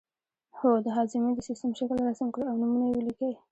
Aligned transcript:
هو 0.57 0.69
د 0.85 0.87
هاضمې 0.97 1.31
د 1.35 1.39
سیستم 1.47 1.71
شکل 1.79 1.97
رسم 2.09 2.27
کړئ 2.33 2.45
او 2.49 2.59
نومونه 2.61 2.85
یې 2.89 2.95
ولیکئ 2.97 3.33